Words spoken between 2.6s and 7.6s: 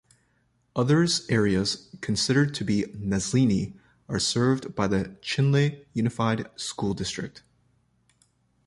be "Nazlini" are served by the Chinle Unified School District.